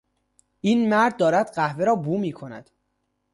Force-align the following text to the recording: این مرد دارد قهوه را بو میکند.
این 0.61 0.89
مرد 0.89 1.17
دارد 1.17 1.55
قهوه 1.55 1.85
را 1.85 1.95
بو 1.95 2.17
میکند. 2.17 2.69